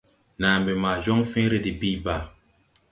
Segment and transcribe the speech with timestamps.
[0.39, 2.21] Nàa mbɛ ma jɔŋ fẽẽre de bìi bàa.